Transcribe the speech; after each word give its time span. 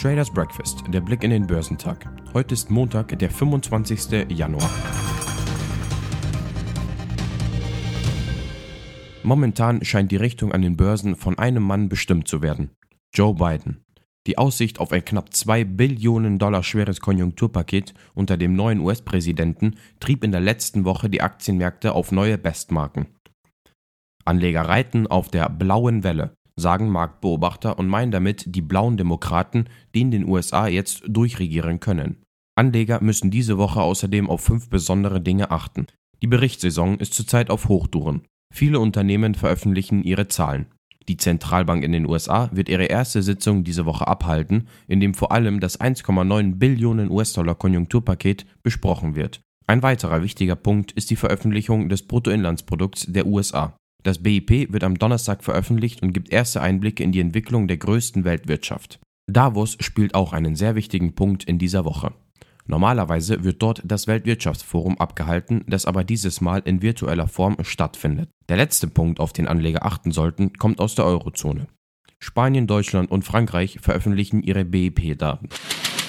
Traders 0.00 0.30
Breakfast, 0.30 0.84
der 0.88 1.00
Blick 1.00 1.24
in 1.24 1.30
den 1.30 1.48
Börsentag. 1.48 2.08
Heute 2.32 2.54
ist 2.54 2.70
Montag, 2.70 3.18
der 3.18 3.30
25. 3.30 4.30
Januar. 4.30 4.70
Momentan 9.24 9.84
scheint 9.84 10.12
die 10.12 10.16
Richtung 10.16 10.52
an 10.52 10.62
den 10.62 10.76
Börsen 10.76 11.16
von 11.16 11.36
einem 11.36 11.64
Mann 11.64 11.88
bestimmt 11.88 12.28
zu 12.28 12.42
werden. 12.42 12.70
Joe 13.12 13.34
Biden. 13.34 13.84
Die 14.28 14.36
Aussicht 14.36 14.78
auf 14.78 14.92
ein 14.92 15.06
knapp 15.06 15.32
2 15.32 15.64
Billionen 15.64 16.38
Dollar 16.38 16.62
schweres 16.62 17.00
Konjunkturpaket 17.00 17.94
unter 18.14 18.36
dem 18.36 18.54
neuen 18.54 18.80
US-Präsidenten 18.80 19.76
trieb 20.00 20.22
in 20.22 20.32
der 20.32 20.42
letzten 20.42 20.84
Woche 20.84 21.08
die 21.08 21.22
Aktienmärkte 21.22 21.94
auf 21.94 22.12
neue 22.12 22.36
Bestmarken. 22.36 23.06
Anleger 24.26 24.68
reiten 24.68 25.06
auf 25.06 25.30
der 25.30 25.48
blauen 25.48 26.04
Welle 26.04 26.34
sagen 26.56 26.90
Marktbeobachter 26.90 27.78
und 27.78 27.88
meinen 27.88 28.10
damit 28.10 28.44
die 28.54 28.60
blauen 28.60 28.96
Demokraten, 28.96 29.66
die 29.94 30.02
in 30.02 30.10
den 30.10 30.28
USA 30.28 30.66
jetzt 30.66 31.02
durchregieren 31.06 31.80
können. 31.80 32.22
Anleger 32.54 33.00
müssen 33.00 33.30
diese 33.30 33.56
Woche 33.56 33.80
außerdem 33.80 34.28
auf 34.28 34.42
fünf 34.42 34.68
besondere 34.68 35.20
Dinge 35.20 35.50
achten. 35.52 35.86
Die 36.20 36.26
Berichtssaison 36.26 36.98
ist 36.98 37.14
zurzeit 37.14 37.48
auf 37.48 37.68
Hochtouren. 37.68 38.22
Viele 38.52 38.80
Unternehmen 38.80 39.34
veröffentlichen 39.34 40.02
ihre 40.02 40.28
Zahlen. 40.28 40.66
Die 41.08 41.16
Zentralbank 41.16 41.82
in 41.82 41.92
den 41.92 42.06
USA 42.06 42.50
wird 42.52 42.68
ihre 42.68 42.84
erste 42.84 43.22
Sitzung 43.22 43.64
diese 43.64 43.86
Woche 43.86 44.06
abhalten, 44.06 44.68
in 44.86 45.00
dem 45.00 45.14
vor 45.14 45.32
allem 45.32 45.58
das 45.58 45.80
1,9 45.80 46.56
Billionen 46.56 47.10
US-Dollar 47.10 47.54
Konjunkturpaket 47.54 48.44
besprochen 48.62 49.16
wird. 49.16 49.40
Ein 49.66 49.82
weiterer 49.82 50.22
wichtiger 50.22 50.56
Punkt 50.56 50.92
ist 50.92 51.10
die 51.10 51.16
Veröffentlichung 51.16 51.88
des 51.88 52.02
Bruttoinlandsprodukts 52.06 53.06
der 53.08 53.26
USA. 53.26 53.74
Das 54.02 54.22
BIP 54.22 54.72
wird 54.72 54.84
am 54.84 54.98
Donnerstag 54.98 55.42
veröffentlicht 55.42 56.02
und 56.02 56.12
gibt 56.12 56.30
erste 56.30 56.60
Einblicke 56.60 57.02
in 57.02 57.12
die 57.12 57.20
Entwicklung 57.20 57.68
der 57.68 57.78
größten 57.78 58.24
Weltwirtschaft. 58.24 59.00
Davos 59.26 59.76
spielt 59.80 60.14
auch 60.14 60.32
einen 60.32 60.56
sehr 60.56 60.74
wichtigen 60.74 61.14
Punkt 61.14 61.44
in 61.44 61.58
dieser 61.58 61.84
Woche. 61.84 62.12
Normalerweise 62.66 63.44
wird 63.44 63.62
dort 63.62 63.82
das 63.84 64.06
Weltwirtschaftsforum 64.06 64.98
abgehalten, 64.98 65.64
das 65.66 65.86
aber 65.86 66.04
dieses 66.04 66.42
Mal 66.42 66.62
in 66.64 66.82
virtueller 66.82 67.28
Form 67.28 67.56
stattfindet. 67.62 68.28
Der 68.48 68.56
letzte 68.56 68.86
Punkt, 68.88 69.20
auf 69.20 69.32
den 69.32 69.46
Anleger 69.46 69.84
achten 69.84 70.10
sollten, 70.10 70.54
kommt 70.54 70.80
aus 70.80 70.94
der 70.94 71.04
Eurozone. 71.04 71.68
Spanien, 72.18 72.66
Deutschland 72.66 73.10
und 73.10 73.24
Frankreich 73.24 73.78
veröffentlichen 73.80 74.42
ihre 74.42 74.64
BIP-Daten. 74.64 75.48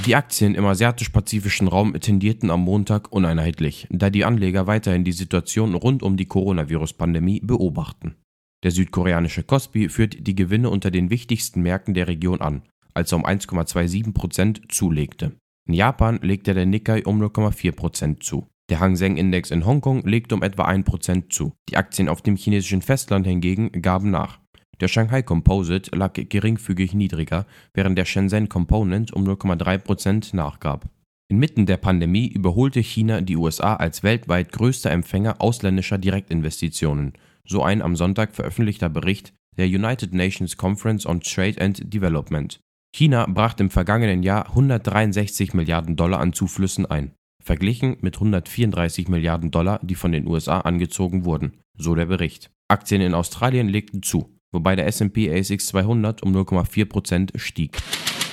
Die 0.06 0.16
Aktien 0.16 0.56
im 0.56 0.66
asiatisch-pazifischen 0.66 1.68
Raum 1.68 1.94
tendierten 2.00 2.50
am 2.50 2.62
Montag 2.62 3.12
uneinheitlich, 3.12 3.86
da 3.90 4.10
die 4.10 4.24
Anleger 4.24 4.66
weiterhin 4.66 5.04
die 5.04 5.12
Situation 5.12 5.76
rund 5.76 6.02
um 6.02 6.16
die 6.16 6.26
Coronavirus-Pandemie 6.26 7.42
beobachten. 7.42 8.16
Der 8.64 8.72
südkoreanische 8.72 9.44
Kospi 9.44 9.90
führt 9.90 10.26
die 10.26 10.36
Gewinne 10.36 10.70
unter 10.70 10.90
den 10.90 11.10
wichtigsten 11.10 11.62
Märkten 11.62 11.94
der 11.94 12.08
Region 12.08 12.40
an, 12.40 12.64
als 12.94 13.12
er 13.12 13.18
um 13.18 13.26
1,27% 13.26 14.70
zulegte. 14.70 15.34
In 15.68 15.74
Japan 15.74 16.20
legte 16.22 16.54
der 16.54 16.66
Nikkei 16.66 17.06
um 17.06 17.22
0,4% 17.22 18.22
zu. 18.22 18.48
Der 18.70 18.80
Hang 18.80 18.96
Seng 18.96 19.18
Index 19.18 19.50
in 19.50 19.66
Hongkong 19.66 20.04
legte 20.06 20.36
um 20.36 20.44
etwa 20.44 20.68
1% 20.68 21.30
zu. 21.30 21.54
Die 21.70 21.78
Aktien 21.78 22.08
auf 22.08 22.22
dem 22.22 22.36
chinesischen 22.36 22.84
Festland 22.84 23.26
hingegen 23.26 23.72
gaben 23.82 24.12
nach. 24.12 24.40
Der 24.80 24.88
Shanghai 24.88 25.24
Composite 25.24 25.96
lag 25.96 26.14
geringfügig 26.14 26.94
niedriger, 26.94 27.48
während 27.74 27.98
der 27.98 28.06
Shenzhen 28.06 28.48
Component 28.48 29.12
um 29.12 29.28
0,3% 29.28 30.36
nachgab. 30.36 30.88
Inmitten 31.30 31.66
der 31.66 31.78
Pandemie 31.78 32.28
überholte 32.28 32.80
China 32.80 33.22
die 33.22 33.36
USA 33.36 33.76
als 33.76 34.04
weltweit 34.04 34.52
größter 34.52 34.92
Empfänger 34.92 35.42
ausländischer 35.42 35.98
Direktinvestitionen, 35.98 37.14
so 37.46 37.64
ein 37.64 37.82
am 37.82 37.96
Sonntag 37.96 38.36
veröffentlichter 38.36 38.90
Bericht 38.90 39.34
der 39.58 39.66
United 39.66 40.14
Nations 40.14 40.58
Conference 40.58 41.06
on 41.06 41.22
Trade 41.22 41.60
and 41.60 41.94
Development. 41.94 42.60
China 42.96 43.26
brachte 43.28 43.64
im 43.64 43.70
vergangenen 43.70 44.24
Jahr 44.24 44.48
163 44.50 45.54
Milliarden 45.54 45.96
Dollar 45.96 46.20
an 46.20 46.34
Zuflüssen 46.34 46.86
ein, 46.86 47.12
verglichen 47.44 47.98
mit 48.02 48.16
134 48.16 49.08
Milliarden 49.08 49.52
Dollar, 49.52 49.80
die 49.84 49.96
von 49.96 50.12
den 50.12 50.28
USA 50.28 50.60
angezogen 50.62 51.26
wurden, 51.26 51.58
so 51.78 51.96
der 51.96 52.06
Bericht. 52.06 52.52
Aktien 52.68 53.02
in 53.02 53.14
Australien 53.14 53.68
legten 53.68 54.04
zu 54.04 54.40
wobei 54.52 54.76
der 54.76 54.88
S&P 54.88 55.32
ASX 55.32 55.68
200 55.68 56.24
um 56.24 56.36
0,4% 56.36 57.38
stieg. 57.38 57.78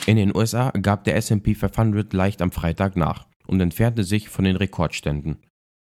In 0.06 0.16
den 0.16 0.34
USA 0.34 0.70
gab 0.70 1.04
der 1.04 1.16
S&P 1.16 1.54
500 1.54 2.12
leicht 2.12 2.40
am 2.42 2.52
Freitag 2.52 2.96
nach 2.96 3.26
und 3.46 3.60
entfernte 3.60 4.04
sich 4.04 4.28
von 4.28 4.44
den 4.44 4.56
Rekordständen, 4.56 5.38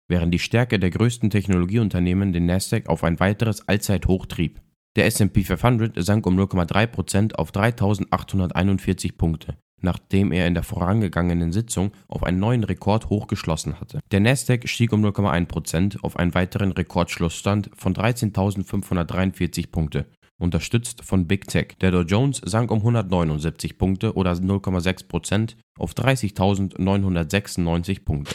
während 0.09 0.33
die 0.33 0.39
Stärke 0.39 0.79
der 0.79 0.91
größten 0.91 1.31
Technologieunternehmen 1.31 2.33
den 2.33 2.47
Nasdaq 2.47 2.89
auf 2.89 3.05
ein 3.05 3.21
weiteres 3.21 3.69
Allzeithoch 3.69 4.27
trieb. 4.27 4.61
Der 4.97 5.07
S&P 5.07 5.43
500 5.43 6.03
sank 6.05 6.25
um 6.27 6.39
0,3% 6.39 7.35
auf 7.35 7.51
3.841 7.51 9.17
Punkte, 9.17 9.57
nachdem 9.85 10.33
er 10.33 10.49
in 10.49 10.55
der 10.55 10.65
vorangegangenen 10.65 11.53
Sitzung 11.53 11.93
auf 12.09 12.25
einen 12.25 12.41
neuen 12.41 12.65
Rekord 12.65 13.09
hochgeschlossen 13.09 13.81
hatte. 13.81 14.01
Der 14.11 14.21
Nasdaq 14.21 14.69
stieg 14.69 14.93
um 14.93 15.05
0,1% 15.05 16.03
auf 16.03 16.19
einen 16.19 16.35
weiteren 16.35 16.73
Rekordschlussstand 16.73 17.71
von 17.77 17.95
13.543 17.95 19.71
Punkte 19.71 20.07
unterstützt 20.39 21.05
von 21.05 21.27
Big 21.27 21.47
Tech. 21.47 21.77
Der 21.81 21.91
Dow 21.91 22.03
Jones 22.03 22.41
sank 22.45 22.71
um 22.71 22.79
179 22.79 23.79
Punkte 23.79 24.15
oder 24.15 24.33
0,6% 24.33 25.55
auf 25.79 25.93
30.996 25.93 28.05
Punkte. 28.05 28.35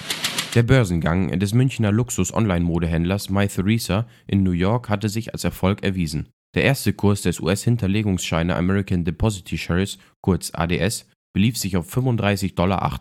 Der 0.55 0.63
Börsengang 0.63 1.37
des 1.39 1.53
Münchner 1.53 1.91
Luxus-Online-Modehändlers 1.91 3.29
MyTheresa 3.29 4.07
in 4.25 4.43
New 4.43 4.51
York 4.51 4.89
hatte 4.89 5.09
sich 5.09 5.33
als 5.33 5.43
Erfolg 5.43 5.83
erwiesen. 5.83 6.29
Der 6.55 6.63
erste 6.63 6.93
Kurs 6.93 7.21
des 7.21 7.39
US-Hinterlegungsscheine 7.39 8.55
American 8.55 9.05
Depository 9.05 9.59
Shares, 9.59 9.99
kurz 10.21 10.49
ADS, 10.51 11.05
belief 11.39 11.57
sich 11.57 11.77
auf 11.77 11.89
35,58 11.89 12.55
Dollar. 12.55 12.99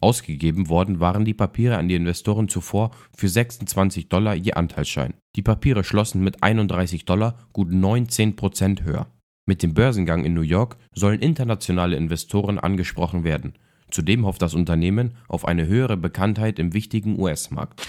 Ausgegeben 0.00 0.68
worden 0.68 0.98
waren 0.98 1.24
die 1.24 1.32
Papiere 1.32 1.76
an 1.76 1.86
die 1.86 1.94
Investoren 1.94 2.48
zuvor 2.48 2.90
für 3.16 3.28
26 3.28 4.08
Dollar 4.08 4.34
je 4.34 4.54
Anteilsschein. 4.54 5.14
Die 5.36 5.42
Papiere 5.42 5.84
schlossen 5.84 6.24
mit 6.24 6.42
31 6.42 7.04
Dollar 7.04 7.38
gut 7.52 7.70
19 7.70 8.34
Prozent 8.34 8.82
höher. 8.82 9.06
Mit 9.46 9.62
dem 9.62 9.74
Börsengang 9.74 10.24
in 10.24 10.34
New 10.34 10.40
York 10.40 10.76
sollen 10.92 11.20
internationale 11.20 11.94
Investoren 11.94 12.58
angesprochen 12.58 13.22
werden. 13.22 13.52
Zudem 13.92 14.26
hofft 14.26 14.42
das 14.42 14.54
Unternehmen 14.54 15.12
auf 15.28 15.44
eine 15.44 15.68
höhere 15.68 15.96
Bekanntheit 15.96 16.58
im 16.58 16.74
wichtigen 16.74 17.16
US-Markt. 17.16 17.86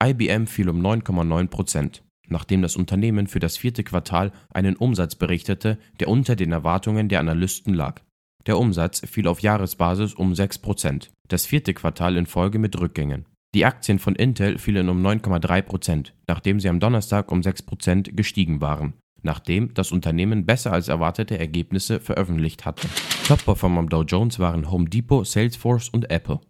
IBM 0.00 0.46
fiel 0.46 0.68
um 0.68 0.80
9,9 0.80 1.48
Prozent, 1.48 2.04
nachdem 2.28 2.62
das 2.62 2.76
Unternehmen 2.76 3.26
für 3.26 3.40
das 3.40 3.56
vierte 3.56 3.82
Quartal 3.82 4.30
einen 4.54 4.76
Umsatz 4.76 5.16
berichtete, 5.16 5.76
der 5.98 6.06
unter 6.06 6.36
den 6.36 6.52
Erwartungen 6.52 7.08
der 7.08 7.18
Analysten 7.18 7.74
lag. 7.74 8.05
Der 8.46 8.58
Umsatz 8.58 9.02
fiel 9.06 9.26
auf 9.26 9.40
Jahresbasis 9.40 10.14
um 10.14 10.32
6%, 10.32 11.08
das 11.28 11.46
vierte 11.46 11.74
Quartal 11.74 12.16
in 12.16 12.26
Folge 12.26 12.58
mit 12.58 12.78
Rückgängen. 12.78 13.26
Die 13.54 13.64
Aktien 13.64 13.98
von 13.98 14.14
Intel 14.14 14.58
fielen 14.58 14.88
um 14.88 15.04
9,3%, 15.04 16.12
nachdem 16.28 16.60
sie 16.60 16.68
am 16.68 16.78
Donnerstag 16.78 17.32
um 17.32 17.40
6% 17.40 18.12
gestiegen 18.12 18.60
waren, 18.60 18.94
nachdem 19.22 19.74
das 19.74 19.92
Unternehmen 19.92 20.46
besser 20.46 20.72
als 20.72 20.88
erwartete 20.88 21.38
Ergebnisse 21.38 21.98
veröffentlicht 21.98 22.64
hatte. 22.64 22.88
Top-Performer 23.26 23.80
am 23.80 23.88
Dow 23.88 24.02
Jones 24.02 24.38
waren 24.38 24.70
Home 24.70 24.88
Depot, 24.88 25.26
Salesforce 25.26 25.88
und 25.88 26.10
Apple. 26.10 26.40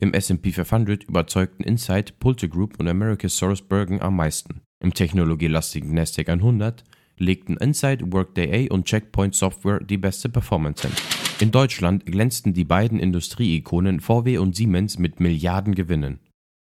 Im 0.00 0.14
S&P 0.14 0.50
500 0.50 1.04
überzeugten 1.04 1.62
Insight, 1.62 2.18
Pulte 2.18 2.48
Group 2.48 2.80
und 2.80 2.88
America's 2.88 3.36
Source 3.36 3.60
Bergen 3.60 4.00
am 4.00 4.16
meisten. 4.16 4.62
Im 4.82 4.94
technologielastigen 4.94 5.92
Nasdaq 5.92 6.30
100 6.30 6.84
legten 7.18 7.58
Insight, 7.58 8.02
Workday 8.10 8.66
A 8.66 8.74
und 8.74 8.86
Checkpoint 8.86 9.34
Software 9.34 9.80
die 9.80 9.98
beste 9.98 10.30
Performance 10.30 10.88
hin. 10.88 10.96
In 11.40 11.52
Deutschland 11.52 12.04
glänzten 12.04 12.52
die 12.52 12.66
beiden 12.66 13.00
Industrieikonen 13.00 14.00
VW 14.00 14.36
und 14.36 14.54
Siemens 14.54 14.98
mit 14.98 15.20
Milliardengewinnen. 15.20 16.20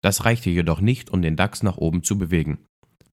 Das 0.01 0.23
reichte 0.23 0.49
jedoch 0.49 0.79
nicht, 0.79 1.09
um 1.09 1.21
den 1.21 1.35
DAX 1.35 1.63
nach 1.63 1.75
oben 1.75 2.01
zu 2.01 2.17
bewegen. 2.17 2.59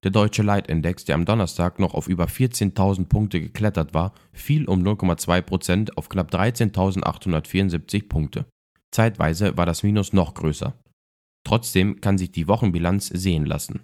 Der 0.04 0.12
deutsche 0.12 0.44
Leitindex, 0.44 1.06
der 1.06 1.16
am 1.16 1.24
Donnerstag 1.24 1.80
noch 1.80 1.94
auf 1.94 2.06
über 2.06 2.26
14.000 2.26 3.06
Punkte 3.06 3.40
geklettert 3.40 3.94
war, 3.94 4.14
fiel 4.32 4.64
um 4.66 4.84
0,2% 4.84 5.96
auf 5.96 6.08
knapp 6.08 6.32
13.874 6.32 8.08
Punkte. 8.08 8.46
Zeitweise 8.92 9.56
war 9.56 9.66
das 9.66 9.82
Minus 9.82 10.12
noch 10.12 10.34
größer. 10.34 10.74
Trotzdem 11.44 12.00
kann 12.00 12.16
sich 12.16 12.30
die 12.30 12.46
Wochenbilanz 12.46 13.08
sehen 13.08 13.44
lassen. 13.44 13.80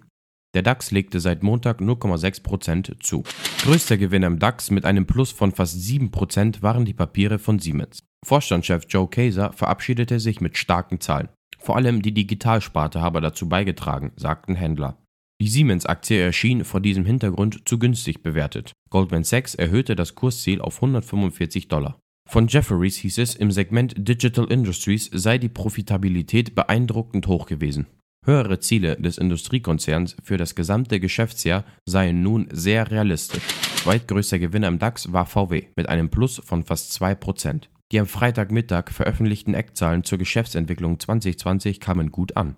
Der 0.53 0.63
DAX 0.63 0.91
legte 0.91 1.19
seit 1.19 1.43
Montag 1.43 1.81
0,6% 1.81 3.01
zu. 3.01 3.23
Größter 3.61 3.97
Gewinner 3.97 4.27
im 4.27 4.39
DAX 4.39 4.71
mit 4.71 4.85
einem 4.85 5.05
Plus 5.05 5.31
von 5.31 5.51
fast 5.51 5.77
7% 5.77 6.61
waren 6.61 6.85
die 6.85 6.93
Papiere 6.93 7.37
von 7.37 7.59
Siemens. 7.59 7.99
Vorstandschef 8.25 8.85
Joe 8.87 9.09
Kaiser 9.09 9.51
verabschiedete 9.51 10.19
sich 10.19 10.39
mit 10.39 10.57
starken 10.57 11.01
Zahlen. 11.01 11.29
Vor 11.59 11.75
allem 11.75 12.01
die 12.01 12.13
Digitalsparte 12.13 13.01
habe 13.01 13.19
dazu 13.19 13.49
beigetragen, 13.49 14.13
sagten 14.15 14.55
Händler. 14.55 14.97
Die 15.41 15.49
Siemens-Aktie 15.49 16.19
erschien 16.19 16.63
vor 16.63 16.79
diesem 16.79 17.05
Hintergrund 17.05 17.67
zu 17.67 17.77
günstig 17.77 18.23
bewertet. 18.23 18.73
Goldman 18.89 19.23
Sachs 19.23 19.53
erhöhte 19.53 19.95
das 19.95 20.15
Kursziel 20.15 20.61
auf 20.61 20.77
145 20.77 21.67
Dollar. 21.67 21.99
Von 22.27 22.47
Jefferies 22.47 22.97
hieß 22.97 23.19
es, 23.19 23.35
im 23.35 23.51
Segment 23.51 23.93
Digital 23.97 24.45
Industries 24.51 25.09
sei 25.13 25.37
die 25.37 25.49
Profitabilität 25.49 26.55
beeindruckend 26.55 27.27
hoch 27.27 27.45
gewesen. 27.45 27.87
Höhere 28.27 28.59
Ziele 28.59 28.97
des 28.97 29.17
Industriekonzerns 29.17 30.17
für 30.21 30.35
das 30.35 30.53
gesamte 30.53 30.99
Geschäftsjahr 30.99 31.63
seien 31.85 32.21
nun 32.23 32.49
sehr 32.51 32.91
realistisch. 32.91 33.43
Zweitgrößter 33.77 34.37
Gewinner 34.37 34.67
im 34.67 34.79
DAX 34.79 35.13
war 35.13 35.25
VW 35.25 35.67
mit 35.77 35.87
einem 35.87 36.09
Plus 36.09 36.41
von 36.43 36.65
fast 36.65 36.91
2%. 37.01 37.69
Die 37.93 37.99
am 38.01 38.05
Freitagmittag 38.05 38.89
veröffentlichten 38.91 39.53
Eckzahlen 39.53 40.03
zur 40.03 40.17
Geschäftsentwicklung 40.17 40.99
2020 40.99 41.79
kamen 41.79 42.11
gut 42.11 42.35
an. 42.35 42.57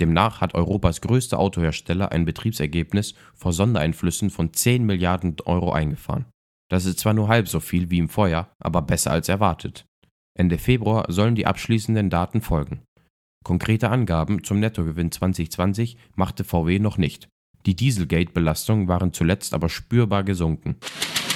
Demnach 0.00 0.40
hat 0.40 0.54
Europas 0.54 1.02
größter 1.02 1.38
Autohersteller 1.38 2.10
ein 2.10 2.24
Betriebsergebnis 2.24 3.14
vor 3.34 3.52
Sondereinflüssen 3.52 4.30
von 4.30 4.54
10 4.54 4.86
Milliarden 4.86 5.36
Euro 5.44 5.72
eingefahren. 5.72 6.24
Das 6.70 6.86
ist 6.86 7.00
zwar 7.00 7.12
nur 7.12 7.28
halb 7.28 7.48
so 7.48 7.60
viel 7.60 7.90
wie 7.90 7.98
im 7.98 8.08
Vorjahr, 8.08 8.50
aber 8.58 8.80
besser 8.80 9.10
als 9.10 9.28
erwartet. 9.28 9.84
Ende 10.38 10.56
Februar 10.56 11.04
sollen 11.12 11.34
die 11.34 11.46
abschließenden 11.46 12.08
Daten 12.08 12.40
folgen. 12.40 12.80
Konkrete 13.46 13.90
Angaben 13.90 14.42
zum 14.42 14.58
Nettogewinn 14.58 15.12
2020 15.12 15.96
machte 16.16 16.42
VW 16.42 16.80
noch 16.80 16.98
nicht. 16.98 17.28
Die 17.64 17.76
Dieselgate-Belastungen 17.76 18.88
waren 18.88 19.12
zuletzt 19.12 19.54
aber 19.54 19.68
spürbar 19.68 20.24
gesunken. 20.24 20.74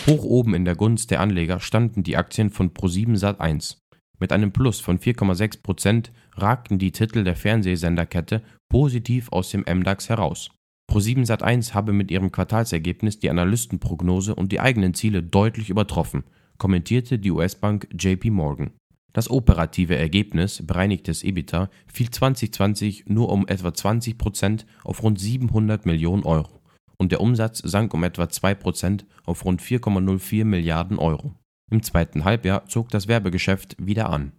Hoch 0.09 0.25
oben 0.25 0.55
in 0.55 0.65
der 0.65 0.75
Gunst 0.75 1.13
der 1.13 1.21
Anleger 1.21 1.61
standen 1.61 2.03
die 2.03 2.17
Aktien 2.17 2.51
von 2.51 2.71
Pro7 2.71 3.17
Sat1. 3.17 3.77
Mit 4.19 4.33
einem 4.33 4.51
Plus 4.51 4.81
von 4.81 4.99
4,6% 4.99 6.11
ragten 6.35 6.81
die 6.81 6.91
Titel 6.91 7.23
der 7.23 7.37
Fernsehsenderkette 7.37 8.43
positiv 8.69 9.31
aus 9.31 9.51
dem 9.51 9.61
MDAX 9.61 10.09
heraus. 10.09 10.51
Pro7 10.91 11.25
Sat1 11.25 11.75
habe 11.75 11.93
mit 11.93 12.11
ihrem 12.11 12.33
Quartalsergebnis 12.33 13.21
die 13.21 13.31
Analystenprognose 13.31 14.35
und 14.35 14.51
die 14.51 14.59
eigenen 14.59 14.95
Ziele 14.95 15.23
deutlich 15.23 15.71
übertroffen, 15.71 16.25
kommentierte 16.59 17.21
die 17.21 17.31
US-Bank 17.31 17.87
JP 17.97 18.31
Morgan. 18.31 18.73
Das 19.13 19.31
operative 19.31 19.97
Ergebnis, 19.97 20.65
bereinigtes 20.65 21.25
EBITDA, 21.25 21.69
fiel 21.87 22.11
2020 22.11 23.07
nur 23.07 23.29
um 23.31 23.47
etwa 23.49 23.75
20 23.75 24.19
Prozent 24.19 24.67
auf 24.85 25.03
rund 25.03 25.19
700 25.19 25.87
Millionen 25.87 26.25
Euro 26.25 26.61
und 27.01 27.13
der 27.13 27.23
Umsatz 27.23 27.63
sank 27.65 27.95
um 27.95 28.05
etwa 28.05 28.29
2 28.29 28.55
Prozent 28.55 29.07
auf 29.25 29.47
rund 29.47 29.63
4,04 29.63 30.45
Milliarden 30.45 30.99
Euro. 30.99 31.35
Im 31.71 31.83
zweiten 31.83 32.27
Halbjahr 32.27 32.67
zog 32.67 32.91
das 32.91 33.09
Werbegeschäft 33.09 33.75
wieder 33.79 34.11
an. 34.11 34.33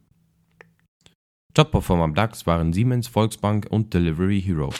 Top-Performer 1.56 2.03
am 2.03 2.13
DAX 2.13 2.45
waren 2.45 2.71
Siemens, 2.71 3.07
Volksbank 3.07 3.65
und 3.71 3.95
Delivery 3.95 4.39
Hero. 4.39 4.71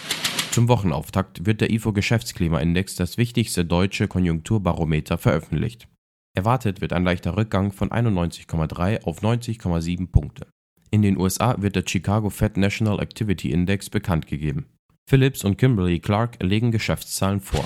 Zum 0.52 0.68
Wochenauftakt 0.68 1.48
wird 1.48 1.60
der 1.60 1.72
IFO 1.72 1.92
Geschäftsklimaindex, 1.92 2.94
das 2.96 3.18
wichtigste 3.18 3.66
deutsche 3.66 4.08
Konjunkturbarometer, 4.08 5.18
veröffentlicht. 5.18 5.88
Erwartet 6.34 6.80
wird 6.80 6.94
ein 6.94 7.04
leichter 7.04 7.36
Rückgang 7.36 7.72
von 7.72 7.90
91,3 7.90 9.04
auf 9.04 9.22
90,7 9.22 10.12
Punkte. 10.12 10.48
In 10.90 11.02
den 11.02 11.18
USA 11.18 11.62
wird 11.62 11.76
der 11.76 11.84
Chicago 11.86 12.30
Fed 12.30 12.58
National 12.58 13.00
Activity 13.00 13.52
Index 13.52 13.90
bekannt 13.90 14.28
gegeben. 14.28 14.66
Phillips 15.10 15.44
und 15.44 15.58
Kimberly 15.58 16.00
Clark 16.00 16.42
legen 16.42 16.72
Geschäftszahlen 16.72 17.42
vor. 17.42 17.66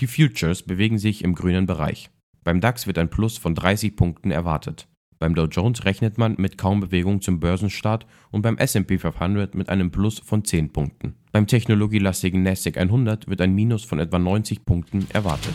Die 0.00 0.06
Futures 0.06 0.62
bewegen 0.62 0.98
sich 0.98 1.22
im 1.22 1.34
grünen 1.34 1.66
Bereich. 1.66 2.10
Beim 2.44 2.60
DAX 2.60 2.86
wird 2.86 2.98
ein 2.98 3.10
Plus 3.10 3.36
von 3.36 3.54
30 3.54 3.94
Punkten 3.94 4.30
erwartet. 4.30 4.88
Beim 5.18 5.34
Dow 5.34 5.46
Jones 5.46 5.84
rechnet 5.84 6.16
man 6.16 6.36
mit 6.38 6.56
kaum 6.56 6.80
Bewegung 6.80 7.20
zum 7.20 7.40
Börsenstart 7.40 8.06
und 8.30 8.42
beim 8.42 8.56
S&P 8.56 8.98
500 8.98 9.54
mit 9.54 9.68
einem 9.68 9.90
Plus 9.90 10.20
von 10.20 10.44
10 10.44 10.72
Punkten. 10.72 11.16
Beim 11.32 11.46
technologielastigen 11.46 12.42
Nasdaq 12.42 12.78
100 12.78 13.28
wird 13.28 13.40
ein 13.40 13.54
Minus 13.54 13.84
von 13.84 13.98
etwa 13.98 14.18
90 14.18 14.64
Punkten 14.64 15.06
erwartet. 15.12 15.54